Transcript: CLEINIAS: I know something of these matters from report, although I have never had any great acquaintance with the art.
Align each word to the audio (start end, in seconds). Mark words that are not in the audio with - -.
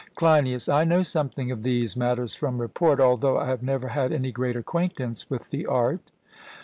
CLEINIAS: 0.15 0.67
I 0.67 0.83
know 0.83 1.03
something 1.03 1.51
of 1.51 1.61
these 1.61 1.95
matters 1.95 2.33
from 2.33 2.59
report, 2.59 2.99
although 2.99 3.37
I 3.37 3.45
have 3.45 3.61
never 3.61 3.89
had 3.89 4.11
any 4.11 4.31
great 4.31 4.55
acquaintance 4.55 5.29
with 5.29 5.51
the 5.51 5.67
art. 5.67 6.09